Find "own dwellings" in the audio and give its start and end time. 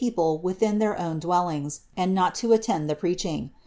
0.99-1.81